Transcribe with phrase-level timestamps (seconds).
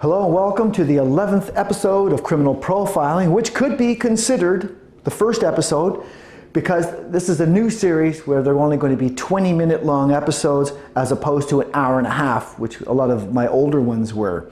[0.00, 4.74] Hello and welcome to the 11th episode of Criminal Profiling, which could be considered
[5.04, 6.06] the first episode
[6.54, 10.10] because this is a new series where they're only going to be 20 minute long
[10.10, 13.78] episodes as opposed to an hour and a half, which a lot of my older
[13.82, 14.50] ones were.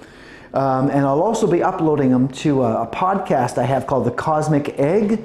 [0.53, 4.11] Um, and I'll also be uploading them to a, a, podcast I have called The
[4.11, 5.25] Cosmic Egg.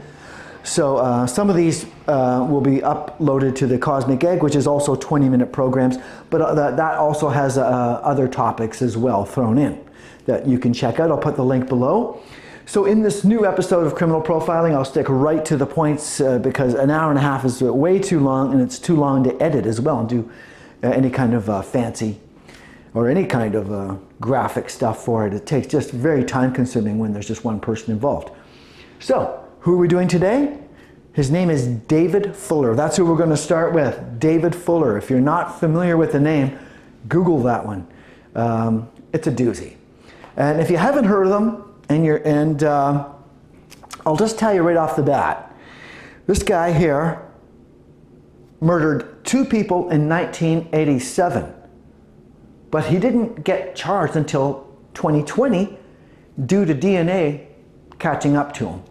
[0.63, 4.67] So uh, some of these uh, will be uploaded to The Cosmic Egg, which is
[4.67, 5.97] also 20 minute programs,
[6.29, 9.82] but uh, that, also has uh, other topics as well thrown in
[10.25, 11.11] that you can check out.
[11.11, 12.21] I'll put the link below.
[12.65, 16.39] So, in this new episode of Criminal Profiling, I'll stick right to the points uh,
[16.39, 19.43] because an hour and a half is way too long and it's too long to
[19.43, 20.31] edit as well and do
[20.81, 22.21] uh, any kind of uh, fancy
[22.93, 25.33] or any kind of uh, graphic stuff for it.
[25.33, 28.31] It takes just very time consuming when there's just one person involved.
[28.99, 30.57] So, who are we doing today?
[31.11, 32.75] His name is David Fuller.
[32.75, 34.19] That's who we're going to start with.
[34.19, 34.97] David Fuller.
[34.97, 36.57] If you're not familiar with the name,
[37.07, 37.87] Google that one.
[38.35, 39.75] Um, it's a doozy.
[40.35, 43.09] And if you haven't heard of them, and you're and uh,
[44.05, 45.55] I'll just tell you right off the bat,
[46.27, 47.21] this guy here
[48.61, 51.53] murdered two people in 1987,
[52.71, 55.77] but he didn't get charged until 2020
[56.45, 57.47] due to DNA
[57.99, 58.83] catching up to him.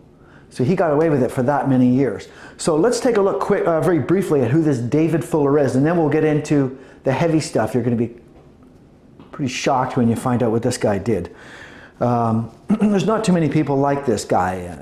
[0.51, 2.29] So he got away with it for that many years.
[2.59, 5.77] So let's take a look quick, uh, very briefly at who this David Fuller is,
[5.77, 7.73] and then we'll get into the heavy stuff.
[7.73, 8.22] You're going to be
[9.33, 11.35] pretty shocked when you find out what this guy did.
[12.01, 14.79] Um, there's not too many people like this guy.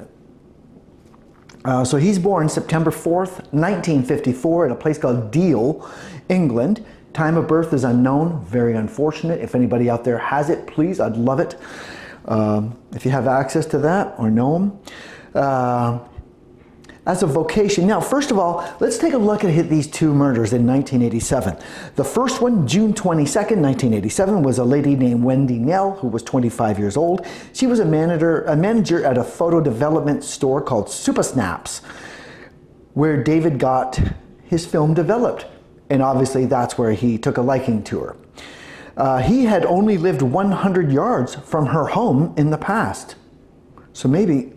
[1.65, 5.89] Uh, so he's born September 4th, 1954, at a place called Deal,
[6.29, 6.85] England.
[7.13, 9.41] Time of birth is unknown, very unfortunate.
[9.41, 11.57] If anybody out there has it, please, I'd love it.
[12.27, 14.79] Um, if you have access to that or know him.
[15.35, 15.99] Uh,
[17.07, 17.87] as a vocation.
[17.87, 21.57] Now, first of all, let's take a look at these two murders in 1987.
[21.97, 26.79] The first one, June 22nd, 1987, was a lady named Wendy Knell, who was 25
[26.79, 27.27] years old.
[27.53, 31.81] She was a manager, a manager at a photo development store called Supasnaps,
[32.95, 34.01] where David got
[34.45, 35.47] his film developed.
[35.89, 38.17] And obviously, that's where he took a liking to her.
[38.97, 43.17] Uh, he had only lived 100 yards from her home in the past.
[43.93, 44.53] So maybe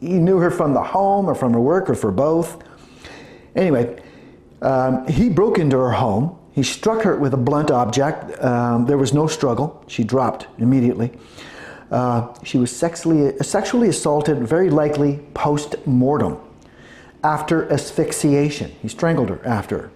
[0.00, 2.62] he knew her from the home or from her work or for both.
[3.54, 4.00] Anyway,
[4.62, 6.38] um, he broke into her home.
[6.52, 8.42] He struck her with a blunt object.
[8.42, 9.84] Um, there was no struggle.
[9.88, 11.12] She dropped immediately.
[11.90, 16.38] Uh, she was sexually, sexually assaulted, very likely post mortem,
[17.22, 18.72] after asphyxiation.
[18.82, 19.90] He strangled her after.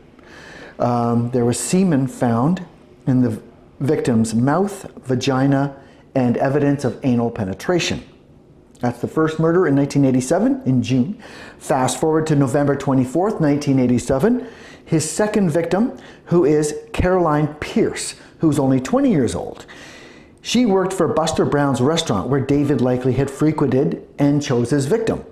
[0.79, 2.65] Um, there was semen found
[3.07, 3.41] in the
[3.81, 5.77] victim's mouth, vagina,
[6.15, 8.05] and evidence of anal penetration.
[8.81, 11.23] That's the first murder in 1987 in June.
[11.59, 14.47] Fast forward to November 24th, 1987.
[14.85, 15.97] His second victim,
[16.27, 19.67] who is Caroline Pierce, who's only 20 years old.
[20.43, 25.25] She worked for Buster Brown's restaurant where David likely had frequented and chose his victim.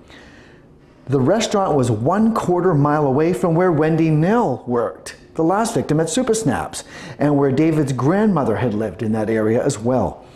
[1.07, 6.01] The restaurant was one quarter mile away from where Wendy Knell worked, the last victim
[6.01, 6.85] at Supasnaps,
[7.19, 10.27] and where David's grandmother had lived in that area as well.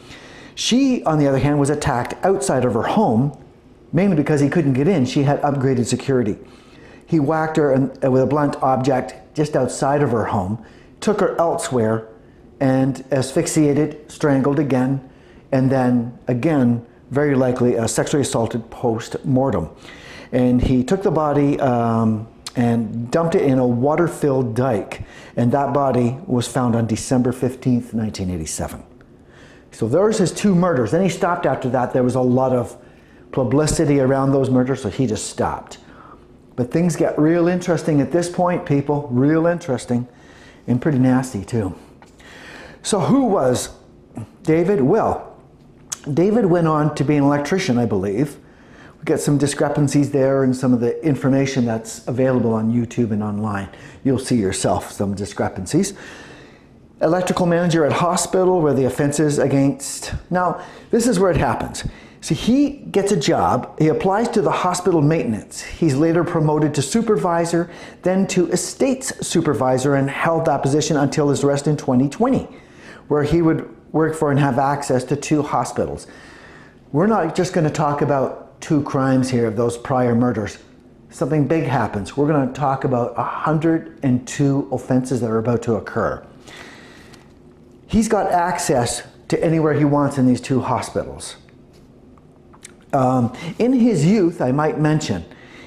[0.54, 3.36] She, on the other hand, was attacked outside of her home,
[3.92, 5.04] mainly because he couldn't get in.
[5.04, 6.38] She had upgraded security.
[7.06, 10.64] He whacked her with a blunt object just outside of her home,
[11.00, 12.08] took her elsewhere,
[12.60, 15.08] and asphyxiated, strangled again,
[15.50, 19.69] and then again, very likely, uh, sexually assaulted post mortem.
[20.30, 22.26] And he took the body um,
[22.56, 25.02] and dumped it in a water filled dike,
[25.36, 28.82] and that body was found on December 15th, 1987.
[29.72, 30.90] So there's his two murders.
[30.90, 31.92] Then he stopped after that.
[31.92, 32.76] There was a lot of
[33.32, 35.78] publicity around those murders, so he just stopped.
[36.54, 39.08] But things get real interesting at this point, people.
[39.10, 40.06] Real interesting
[40.66, 41.74] and pretty nasty, too.
[42.82, 43.70] So, who was
[44.42, 44.82] David?
[44.82, 45.36] Well,
[46.12, 48.36] David went on to be an electrician, I believe.
[48.98, 53.22] We get some discrepancies there and some of the information that's available on YouTube and
[53.22, 53.68] online.
[54.04, 55.94] You'll see yourself some discrepancies
[57.02, 60.14] electrical manager at hospital where the offense is against.
[60.31, 61.84] Now, this is where it happens.
[62.20, 65.60] See, he gets a job, he applies to the hospital maintenance.
[65.60, 67.69] He's later promoted to supervisor,
[68.02, 72.46] then to estates supervisor, and held that position until his arrest in 2020,
[73.08, 76.06] where he would work for and have access to two hospitals.
[76.93, 80.58] We're not just going to talk about two crimes here of those prior murders.
[81.10, 82.16] Something big happens.
[82.16, 86.25] We're going to talk about 102 offenses that are about to occur
[87.92, 91.36] he's got access to anywhere he wants in these two hospitals.
[92.94, 95.24] Um, in his youth, I might mention,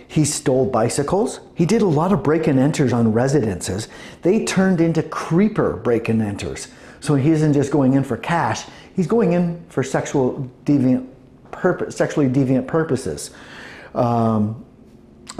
[0.08, 1.40] He stole bicycles.
[1.56, 3.88] He did a lot of break and enters on residences.
[4.22, 6.68] They turned into creeper break and enters.
[7.00, 11.08] So he isn't just going in for cash, he's going in for sexual deviant
[11.90, 13.32] sexually deviant purposes.
[13.94, 14.66] Um,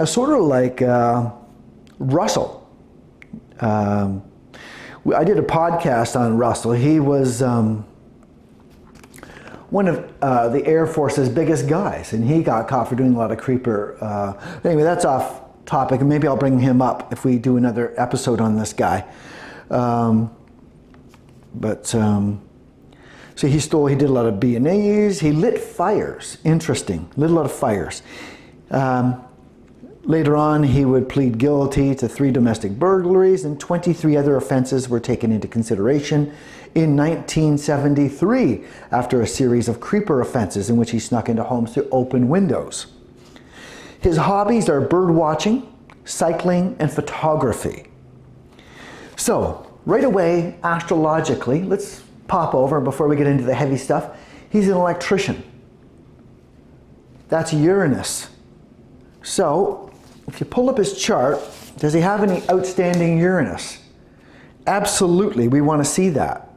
[0.04, 1.30] sort of like uh,
[1.98, 2.68] Russell.
[3.60, 4.22] Um,
[5.14, 6.72] I did a podcast on Russell.
[6.72, 7.86] He was um,
[9.70, 13.18] one of uh, the Air Force's biggest guys, and he got caught for doing a
[13.18, 13.96] lot of creeper.
[14.00, 14.32] Uh,
[14.64, 18.40] anyway, that's off topic, and maybe I'll bring him up if we do another episode
[18.40, 19.04] on this guy.
[19.70, 20.34] Um,
[21.54, 22.42] but um,
[23.34, 23.86] so he stole.
[23.86, 25.20] He did a lot of B and A's.
[25.20, 26.38] He lit fires.
[26.42, 27.10] Interesting.
[27.16, 28.02] Lit a lot of fires.
[28.70, 29.25] Um,
[30.06, 35.00] Later on, he would plead guilty to three domestic burglaries and 23 other offenses were
[35.00, 36.32] taken into consideration
[36.76, 41.88] in 1973 after a series of creeper offenses in which he snuck into homes through
[41.90, 42.86] open windows.
[44.00, 45.66] His hobbies are bird watching,
[46.04, 47.88] cycling, and photography.
[49.16, 54.16] So, right away, astrologically, let's pop over before we get into the heavy stuff.
[54.50, 55.42] He's an electrician.
[57.28, 58.28] That's Uranus.
[59.24, 59.85] So,
[60.28, 61.40] if you pull up his chart,
[61.78, 63.78] does he have any outstanding Uranus?
[64.66, 66.50] Absolutely, we want to see that.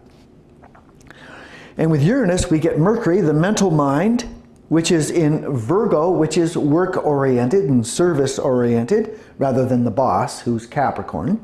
[1.77, 4.23] And with Uranus, we get Mercury, the mental mind,
[4.69, 10.41] which is in Virgo, which is work oriented and service oriented, rather than the boss,
[10.41, 11.41] who's Capricorn.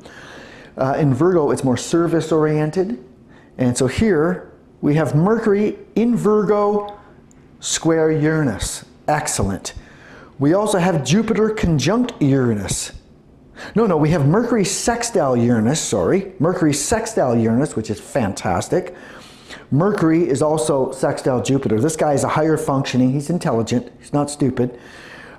[0.78, 3.04] Uh, in Virgo, it's more service oriented.
[3.58, 4.52] And so here
[4.82, 7.00] we have Mercury in Virgo,
[7.60, 8.84] square Uranus.
[9.08, 9.74] Excellent.
[10.38, 12.92] We also have Jupiter conjunct Uranus.
[13.74, 16.34] No, no, we have Mercury sextile Uranus, sorry.
[16.40, 18.96] Mercury sextile Uranus, which is fantastic.
[19.72, 21.80] Mercury is also sextile Jupiter.
[21.80, 24.78] This guy is a higher functioning, he's intelligent, he's not stupid.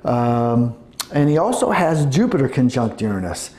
[0.04, 0.74] Um,
[1.12, 3.50] and he also has Jupiter conjunct Uranus.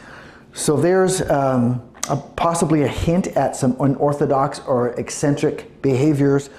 [0.54, 6.50] So there's um, a, possibly a hint at some unorthodox or eccentric behaviors.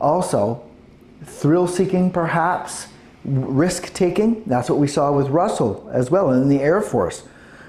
[0.00, 0.64] Also,
[1.24, 2.86] thrill seeking perhaps
[3.24, 4.42] risk taking.
[4.44, 7.24] That's what we saw with Russell as well in the Air Force,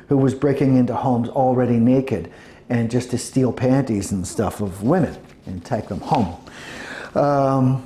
[0.08, 2.32] who was breaking into homes already naked
[2.70, 6.36] and just to steal panties and stuff of women and take them home.
[7.16, 7.86] Um,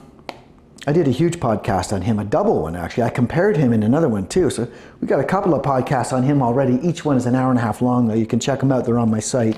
[0.85, 3.03] I did a huge podcast on him, a double one actually.
[3.03, 4.49] I compared him in another one too.
[4.49, 4.67] So
[4.99, 6.75] we got a couple of podcasts on him already.
[6.85, 8.15] Each one is an hour and a half long though.
[8.15, 8.83] You can check them out.
[8.85, 9.57] They're on my site.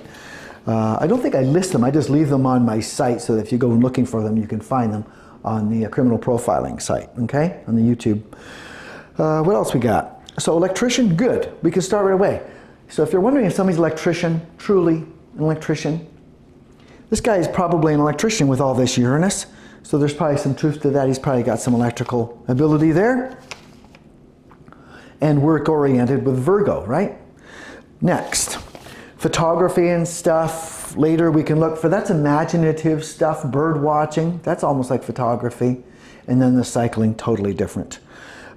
[0.67, 1.83] Uh, I don't think I list them.
[1.83, 4.37] I just leave them on my site so that if you go looking for them,
[4.37, 5.05] you can find them
[5.45, 8.21] on the uh, criminal profiling site, okay, on the YouTube.
[9.17, 10.29] Uh, what else we got?
[10.39, 11.53] So electrician, good.
[11.61, 12.45] We can start right away.
[12.89, 16.05] So if you're wondering if somebody's electrician, truly an electrician,
[17.09, 19.45] this guy is probably an electrician with all this Uranus.
[19.83, 21.07] So there's probably some truth to that.
[21.07, 23.37] He's probably got some electrical ability there.
[25.21, 27.17] And work oriented with Virgo, right?
[28.01, 28.57] Next,
[29.17, 34.89] photography and stuff later we can look for that's imaginative stuff, bird watching, that's almost
[34.89, 35.83] like photography.
[36.27, 37.99] And then the cycling, totally different.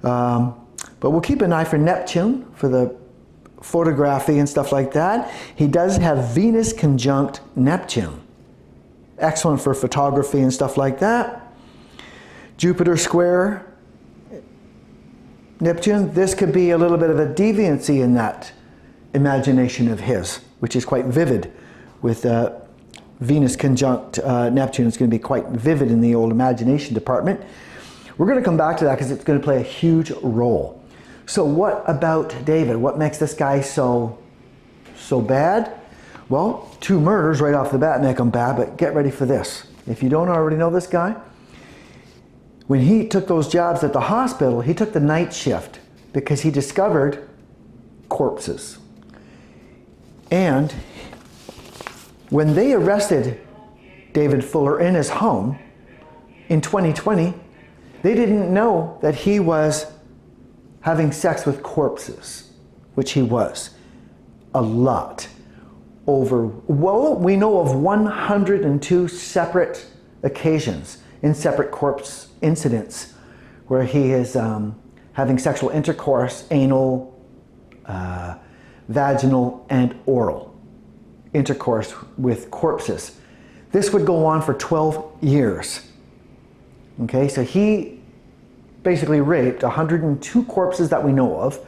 [0.03, 0.55] Um,
[0.99, 2.95] but we'll keep an eye for Neptune for the
[3.61, 5.33] photography and stuff like that.
[5.55, 8.21] He does have Venus conjunct Neptune.
[9.17, 11.53] Excellent for photography and stuff like that.
[12.57, 13.65] Jupiter square
[15.59, 16.13] Neptune.
[16.13, 18.51] This could be a little bit of a deviancy in that
[19.13, 21.51] imagination of his, which is quite vivid
[22.01, 22.59] with uh,
[23.19, 24.87] Venus conjunct uh, Neptune.
[24.87, 27.41] It's going to be quite vivid in the old imagination department.
[28.17, 30.83] We're going to come back to that because it's going to play a huge role.
[31.25, 32.77] So, what about David?
[32.77, 34.17] What makes this guy so
[34.97, 35.79] so bad?
[36.27, 39.65] Well, two murders right off the bat make him bad, but get ready for this.
[39.87, 41.15] If you don't already know this guy,
[42.67, 45.79] when he took those jobs at the hospital, he took the night shift
[46.13, 47.27] because he discovered
[48.09, 48.77] corpses.
[50.29, 50.73] And
[52.29, 53.39] when they arrested
[54.13, 55.57] David Fuller in his home
[56.47, 57.33] in 2020,
[58.01, 59.91] they didn't know that he was
[60.81, 62.51] having sex with corpses,
[62.95, 63.71] which he was
[64.53, 65.27] a lot.
[66.07, 69.85] Over, well, we know of 102 separate
[70.23, 73.13] occasions in separate corpse incidents
[73.67, 74.79] where he is um,
[75.13, 77.19] having sexual intercourse, anal,
[77.85, 78.37] uh,
[78.87, 80.48] vaginal, and oral
[81.33, 83.19] intercourse with corpses.
[83.71, 85.87] This would go on for 12 years.
[87.03, 87.99] Okay, so he
[88.83, 91.59] basically raped 102 corpses that we know of.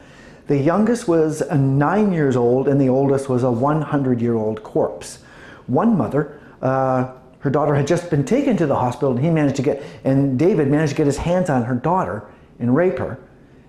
[0.48, 4.62] The youngest was a nine years old, and the oldest was a 100 year old
[4.62, 5.18] corpse.
[5.66, 9.56] One mother, uh, her daughter had just been taken to the hospital, and he managed
[9.56, 12.24] to get, and David managed to get his hands on her daughter
[12.58, 13.18] and rape her.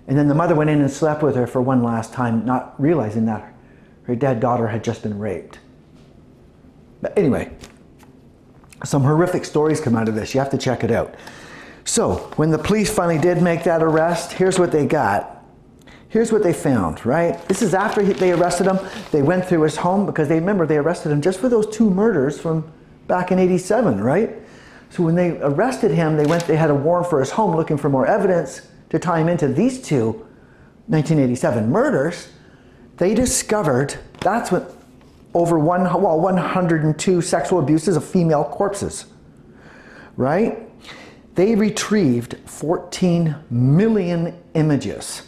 [0.07, 2.79] And then the mother went in and slept with her for one last time, not
[2.81, 3.53] realizing that
[4.03, 5.59] her dead daughter had just been raped.
[7.03, 7.51] But anyway,
[8.86, 10.33] some horrific stories come out of this.
[10.33, 11.13] You have to check it out.
[11.83, 15.43] So, when the police finally did make that arrest, here's what they got.
[16.07, 17.45] Here's what they found, right?
[17.50, 18.79] This is after they arrested him.
[19.12, 21.89] They went through his home because they remember they arrested him just for those two
[21.89, 22.72] murders from
[23.07, 24.33] back in 87, right?
[24.91, 27.77] So when they arrested him, they went they had a warrant for his home looking
[27.77, 30.12] for more evidence to tie him into these two
[30.88, 32.29] 1987 murders.
[32.98, 34.82] They discovered that's what
[35.33, 39.05] over one well 102 sexual abuses of female corpses.
[40.15, 40.69] Right?
[41.35, 45.23] They retrieved 14 million images.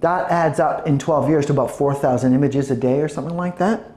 [0.00, 3.58] That adds up in 12 years to about 4,000 images a day or something like
[3.58, 3.92] that.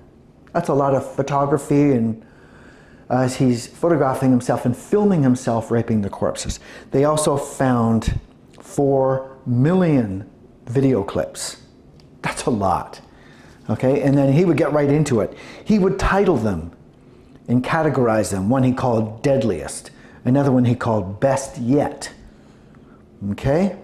[0.54, 2.24] That's a lot of photography and
[3.10, 6.60] as he's photographing himself and filming himself raping the corpses.
[6.92, 8.20] They also found
[8.60, 10.30] 4 million
[10.66, 11.58] video clips.
[12.22, 13.02] That's a lot.
[13.70, 15.36] Okay, and then he would get right into it.
[15.64, 16.72] He would title them
[17.48, 18.50] and categorize them.
[18.50, 19.92] One he called deadliest,
[20.24, 22.12] another one he called best yet.
[23.32, 23.78] Okay?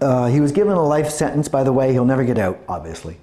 [0.00, 3.18] Uh, he was given a life sentence, by the way, he'll never get out, obviously.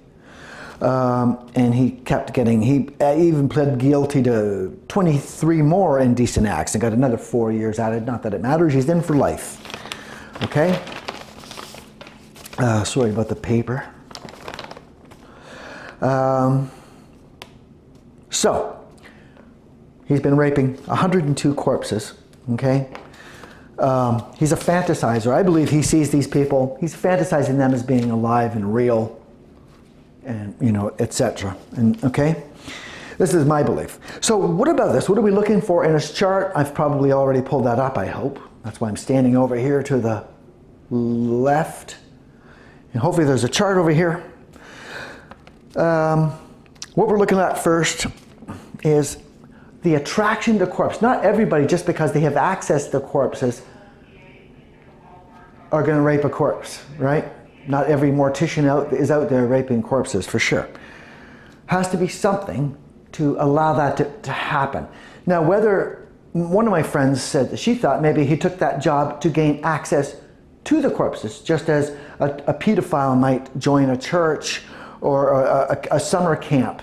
[0.80, 6.82] Um, and he kept getting, he even pled guilty to 23 more indecent acts and
[6.82, 8.04] got another four years added.
[8.06, 9.60] Not that it matters, he's in for life.
[10.42, 10.82] Okay?
[12.58, 13.93] Uh, sorry about the paper.
[16.04, 16.70] Um,
[18.30, 18.84] so,
[20.06, 22.14] he's been raping 102 corpses.
[22.52, 22.88] Okay?
[23.78, 25.32] Um, he's a fantasizer.
[25.32, 29.20] I believe he sees these people, he's fantasizing them as being alive and real
[30.24, 31.56] and you know, etc.
[31.76, 32.44] And okay,
[33.18, 33.98] this is my belief.
[34.20, 35.08] So what about this?
[35.08, 36.52] What are we looking for in this chart?
[36.54, 37.98] I've probably already pulled that up.
[37.98, 38.38] I hope.
[38.62, 40.24] That's why I'm standing over here to the
[40.90, 41.96] left,
[42.92, 44.24] and hopefully there's a chart over here.
[45.76, 46.30] Um,
[46.94, 48.06] what we're looking at first
[48.84, 49.18] is
[49.82, 51.02] the attraction to corpse.
[51.02, 53.62] Not everybody, just because they have access to corpses,
[55.72, 57.24] are going to rape a corpse, right?
[57.66, 60.68] Not every mortician out, is out there raping corpses, for sure.
[61.66, 62.76] Has to be something
[63.12, 64.86] to allow that to, to happen.
[65.26, 69.20] Now, whether one of my friends said that she thought maybe he took that job
[69.22, 70.16] to gain access
[70.64, 71.90] to the corpses, just as
[72.20, 74.62] a, a pedophile might join a church
[75.04, 76.82] or a, a, a summer camp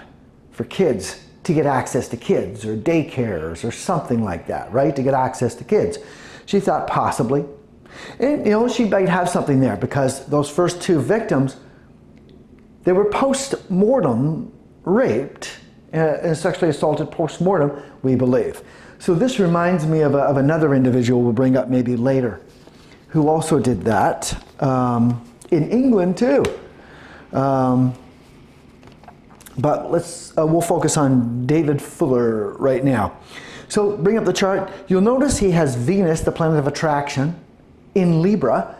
[0.51, 4.95] for kids to get access to kids or daycares or something like that, right?
[4.95, 5.97] To get access to kids.
[6.45, 7.45] She thought possibly
[8.19, 11.57] and, you know, she might have something there because those first two victims,
[12.83, 14.51] they were post-mortem
[14.83, 15.57] raped
[15.93, 18.61] uh, and sexually assaulted post-mortem, we believe.
[18.99, 22.41] So this reminds me of, a, of another individual we'll bring up maybe later
[23.07, 26.43] who also did that um, in England too.
[27.33, 27.93] Um,
[29.57, 33.17] but let's, uh, we'll focus on David Fuller right now.
[33.67, 34.71] So bring up the chart.
[34.87, 37.39] You'll notice he has Venus, the planet of attraction,
[37.95, 38.75] in Libra,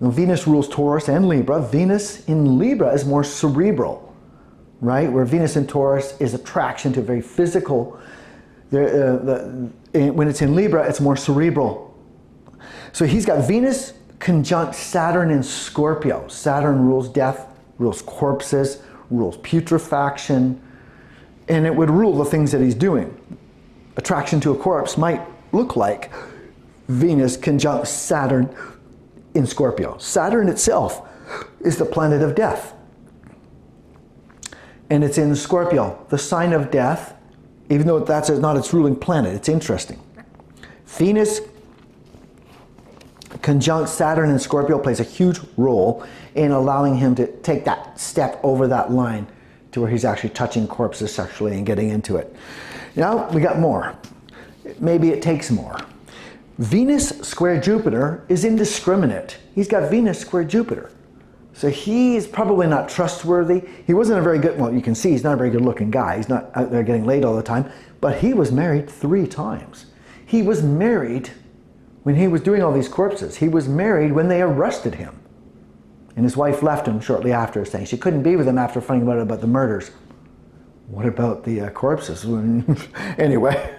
[0.00, 1.62] Venus rules Taurus and Libra.
[1.62, 4.14] Venus in Libra is more cerebral,
[4.80, 5.10] right?
[5.10, 7.98] Where Venus in Taurus is attraction to very physical.
[8.70, 11.96] There, uh, the, when it's in Libra, it's more cerebral.
[12.92, 16.26] So he's got Venus conjunct Saturn in Scorpio.
[16.28, 17.46] Saturn rules death,
[17.78, 20.60] rules corpses, rules putrefaction,
[21.48, 23.16] and it would rule the things that he's doing.
[23.96, 25.20] Attraction to a corpse might
[25.52, 26.12] look like
[26.88, 28.54] Venus conjunct Saturn
[29.34, 29.98] in Scorpio.
[29.98, 31.08] Saturn itself
[31.60, 32.74] is the planet of death.
[34.90, 37.14] And it's in Scorpio, the sign of death,
[37.70, 39.34] even though that's not its ruling planet.
[39.34, 40.00] It's interesting.
[40.86, 41.40] Venus
[43.42, 48.40] conjunct Saturn in Scorpio plays a huge role in allowing him to take that step
[48.42, 49.26] over that line
[49.72, 52.34] to where he's actually touching corpses sexually and getting into it.
[52.96, 53.96] Now we got more.
[54.78, 55.76] Maybe it takes more.
[56.58, 59.38] Venus square Jupiter is indiscriminate.
[59.54, 60.90] He's got Venus square Jupiter.
[61.52, 63.62] So he's probably not trustworthy.
[63.86, 65.90] He wasn't a very good, well, you can see he's not a very good looking
[65.90, 66.16] guy.
[66.16, 67.70] He's not out there getting laid all the time.
[68.00, 69.86] But he was married three times.
[70.26, 71.30] He was married
[72.02, 73.36] when he was doing all these corpses.
[73.36, 75.20] He was married when they arrested him.
[76.16, 79.08] And his wife left him shortly after, saying she couldn't be with him after finding
[79.08, 79.90] out about the murders.
[80.88, 82.24] What about the uh, corpses?
[83.18, 83.74] anyway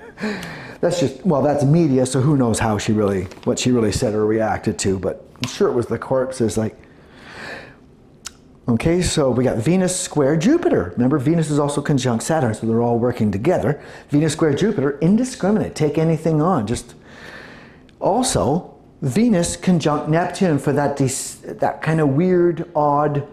[0.85, 4.13] that's just well that's media so who knows how she really what she really said
[4.13, 6.77] or reacted to but i'm sure it was the corpses like
[8.67, 12.81] okay so we got venus square jupiter remember venus is also conjunct saturn so they're
[12.81, 16.93] all working together venus square jupiter indiscriminate take anything on just
[17.99, 23.27] also Venus conjunct Neptune for that, that kind of weird, odd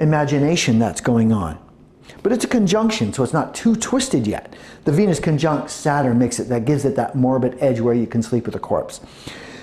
[0.00, 1.58] imagination that's going on.
[2.22, 4.54] But it's a conjunction, so it's not too twisted yet.
[4.84, 8.22] The Venus conjunct Saturn makes it that gives it that morbid edge where you can
[8.22, 9.00] sleep with a corpse.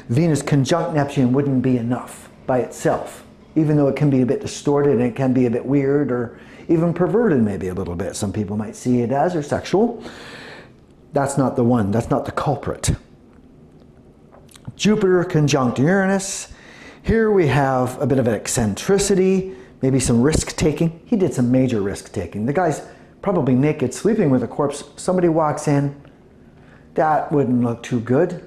[0.10, 4.42] Venus conjunct Neptune wouldn't be enough by itself, even though it can be a bit
[4.42, 8.16] distorted and it can be a bit weird or even perverted maybe a little bit.
[8.16, 10.04] Some people might see it as or sexual.
[11.14, 12.92] That's not the one, that's not the culprit.
[14.76, 16.52] Jupiter conjunct Uranus.
[17.02, 21.00] Here we have a bit of an eccentricity, maybe some risk taking.
[21.06, 22.46] He did some major risk taking.
[22.46, 22.82] The guy's
[23.22, 24.84] probably naked, sleeping with a corpse.
[24.98, 25.96] Somebody walks in.
[26.96, 28.44] That wouldn't look too good.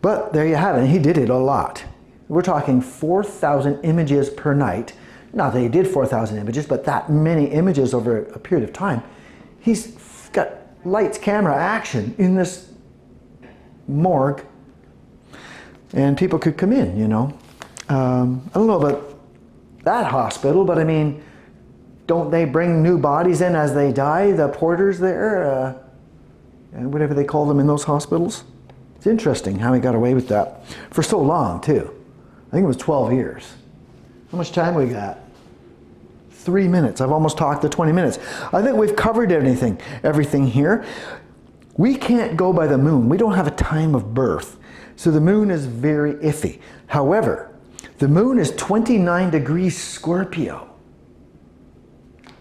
[0.00, 0.88] But there you have it.
[0.88, 1.84] He did it a lot.
[2.28, 4.94] We're talking 4,000 images per night.
[5.32, 9.02] Not that he did 4,000 images, but that many images over a period of time.
[9.60, 10.50] He's got
[10.84, 12.71] lights, camera, action in this
[13.88, 14.44] morgue,
[15.92, 17.36] and people could come in, you know.
[17.88, 19.18] Um, I don't know about
[19.84, 21.22] that hospital, but I mean,
[22.06, 25.74] don't they bring new bodies in as they die, the porters there, uh,
[26.72, 28.44] and whatever they call them in those hospitals?
[28.96, 31.92] It's interesting how he got away with that for so long, too.
[32.48, 33.54] I think it was 12 years.
[34.30, 35.18] How much time we got?
[36.30, 37.00] Three minutes.
[37.00, 38.18] I've almost talked the 20 minutes.
[38.52, 40.84] I think we've covered anything, everything here.
[41.74, 43.08] We can't go by the moon.
[43.08, 44.58] We don't have a time of birth.
[44.96, 46.60] So the moon is very iffy.
[46.86, 47.56] However,
[47.98, 50.68] the moon is 29 degrees Scorpio.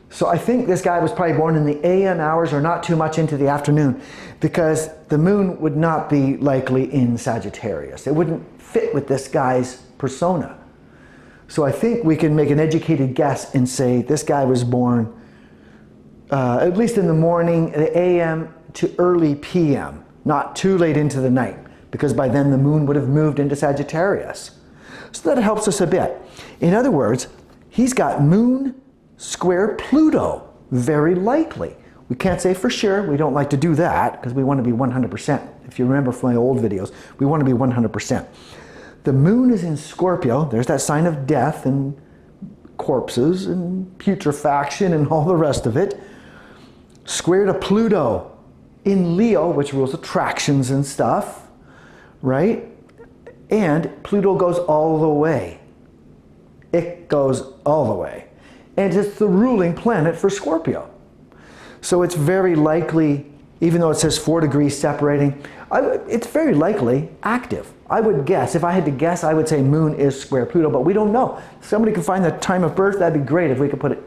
[0.09, 2.97] So I think this guy was probably born in the AM hours or not too
[2.97, 4.01] much into the afternoon
[4.41, 8.07] because the moon would not be likely in Sagittarius.
[8.07, 10.59] It wouldn't fit with this guy's persona.
[11.47, 15.17] So I think we can make an educated guess and say this guy was born
[16.31, 21.19] uh, at least in the morning, the AM to early PM, not too late into
[21.19, 21.57] the night,
[21.91, 24.51] because by then the moon would have moved into Sagittarius.
[25.11, 26.17] So that helps us a bit.
[26.59, 27.27] In other words,
[27.69, 28.81] he's got moon
[29.17, 31.75] square Pluto, very likely.
[32.09, 33.03] We can't say for sure.
[33.03, 35.47] We don't like to do that because we want to be 100%.
[35.67, 38.27] If you remember from my old videos, we want to be 100%.
[39.03, 40.45] The moon is in Scorpio.
[40.45, 41.99] There's that sign of death and
[42.77, 45.99] corpses and putrefaction and all the rest of it.
[47.05, 48.30] Square to Pluto
[48.85, 51.47] in Leo, which rules attractions and stuff,
[52.21, 52.65] right?
[53.49, 55.59] And Pluto goes all the way.
[56.71, 58.27] It goes all the way.
[58.77, 60.89] And it's the ruling planet for Scorpio.
[61.81, 63.25] So it's very likely,
[63.59, 67.71] even though it says four degrees separating, I, it's very likely active.
[67.89, 70.69] I would guess, if I had to guess, I would say Moon is square Pluto,
[70.69, 71.41] but we don't know.
[71.59, 73.99] Somebody could find the time of birth, that'd be great if we could put it,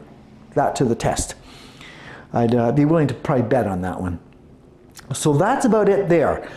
[0.55, 1.35] that to the test.
[2.33, 4.19] I'd uh, be willing to probably bet on that one.
[5.13, 6.49] So that's about it there.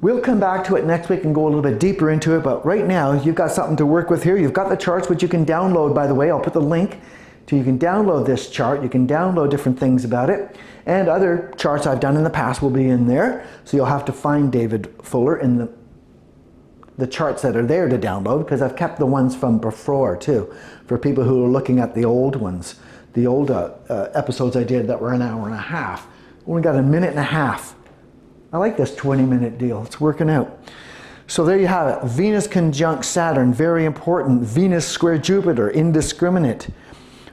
[0.00, 2.44] We'll come back to it next week and go a little bit deeper into it,
[2.44, 4.36] but right now you've got something to work with here.
[4.36, 6.30] You've got the charts, which you can download, by the way.
[6.30, 7.00] I'll put the link
[7.48, 8.82] to you can download this chart.
[8.82, 10.54] You can download different things about it.
[10.84, 13.46] And other charts I've done in the past will be in there.
[13.64, 15.72] So you'll have to find David Fuller in the,
[16.98, 20.54] the charts that are there to download because I've kept the ones from before too
[20.86, 22.74] for people who are looking at the old ones,
[23.14, 26.06] the old uh, uh, episodes I did that were an hour and a half.
[26.48, 27.76] Only got a minute and a half
[28.52, 29.82] I like this 20 minute deal.
[29.84, 30.58] It's working out.
[31.26, 32.08] So there you have it.
[32.08, 34.42] Venus conjunct Saturn, very important.
[34.42, 36.68] Venus square Jupiter, indiscriminate,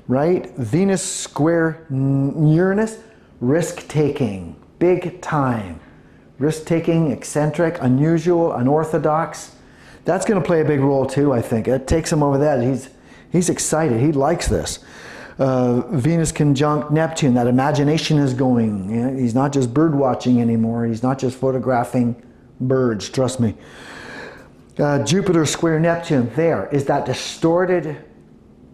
[0.09, 0.53] right?
[0.57, 2.97] Venus square Uranus,
[3.39, 5.79] risk taking, big time.
[6.37, 9.55] Risk taking, eccentric, unusual, unorthodox.
[10.03, 11.69] That's going to play a big role too, I think.
[11.69, 12.61] It takes him over that.
[12.61, 12.89] He's,
[13.31, 14.01] he's excited.
[14.01, 14.79] He likes this
[15.37, 19.17] uh, Venus conjunct Neptune, that imagination is going.
[19.17, 22.21] He's not just bird watching anymore, he's not just photographing
[22.59, 23.55] birds, trust me.
[24.77, 27.97] Uh, Jupiter square Neptune, there is that distorted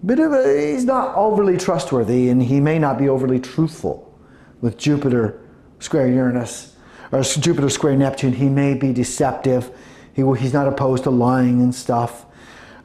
[0.06, 4.17] bit of a, he's not overly trustworthy and he may not be overly truthful
[4.60, 5.39] with Jupiter
[5.80, 6.76] square Uranus
[7.12, 8.34] or Jupiter square Neptune.
[8.34, 9.71] He may be deceptive.
[10.13, 12.26] He, he's not opposed to lying and stuff,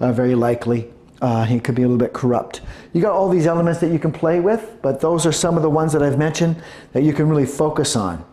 [0.00, 0.92] uh, very likely.
[1.20, 2.60] Uh, he could be a little bit corrupt.
[2.92, 5.62] You got all these elements that you can play with, but those are some of
[5.62, 8.24] the ones that I've mentioned that you can really focus on,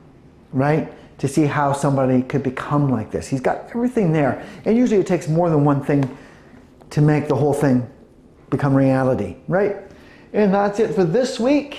[0.52, 0.92] right?
[1.20, 3.28] To see how somebody could become like this.
[3.28, 4.46] He's got everything there.
[4.66, 6.18] And usually it takes more than one thing
[6.90, 7.90] to make the whole thing
[8.50, 9.78] become reality, right?
[10.34, 11.78] And that's it for this week.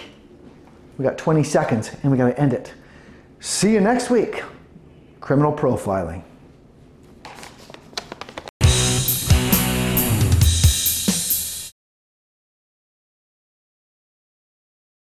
[0.97, 2.73] We got 20 seconds and we got to end it.
[3.41, 4.43] See you next week.
[5.21, 6.23] Criminal profiling.